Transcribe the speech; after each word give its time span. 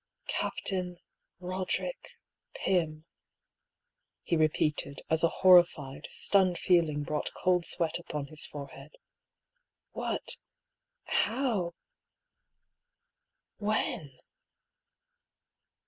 "Captain— 0.41 0.97
Roderick— 1.49 2.13
Pym," 2.63 3.05
he 4.23 4.35
repeated, 4.35 5.03
as 5.11 5.23
a 5.23 5.27
hor 5.29 5.63
rified, 5.63 6.07
stunned 6.09 6.57
feeling 6.57 7.03
brought 7.03 7.29
cold 7.35 7.65
sweat 7.65 7.99
upon 7.99 8.25
his 8.25 8.43
fore 8.43 8.69
head." 8.69 8.93
What— 9.91 10.37
how— 11.27 11.75
when 13.59 14.17